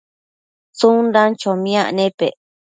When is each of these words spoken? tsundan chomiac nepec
tsundan 0.77 1.29
chomiac 1.39 1.87
nepec 1.97 2.33